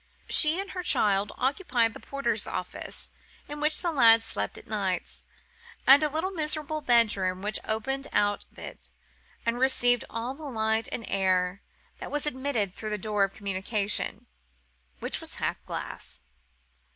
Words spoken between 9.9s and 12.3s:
all the light and air that was